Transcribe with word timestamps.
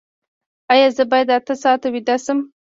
ایا 0.71 0.87
زه 0.97 1.03
باید 1.11 1.29
اته 1.37 1.53
ساعته 1.63 1.87
ویده 1.93 2.15
شم؟ 2.23 2.39